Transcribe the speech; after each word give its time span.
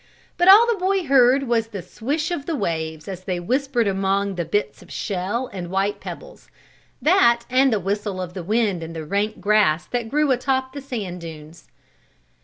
But 0.35 0.47
all 0.47 0.65
the 0.65 0.79
boy 0.79 1.03
heard 1.03 1.43
was 1.43 1.67
the 1.67 1.83
swish 1.83 2.31
of 2.31 2.47
the 2.47 2.55
waves 2.55 3.07
as 3.07 3.25
they 3.25 3.39
whispered 3.39 3.87
among 3.87 4.33
the 4.33 4.45
bits 4.45 4.81
of 4.81 4.89
shell 4.91 5.45
and 5.53 5.69
white 5.69 5.99
pebbles 5.99 6.49
that 6.99 7.43
and 7.51 7.71
the 7.71 7.79
whistle 7.79 8.19
of 8.19 8.33
the 8.33 8.41
wind 8.43 8.81
in 8.81 8.93
the 8.93 9.05
rank 9.05 9.39
grass 9.39 9.85
that 9.85 10.09
grew 10.09 10.31
atop 10.31 10.73
the 10.73 10.81
sand 10.81 11.21
dunes. 11.21 11.67